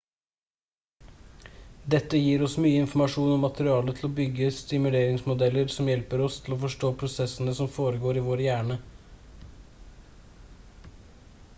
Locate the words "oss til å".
6.29-6.57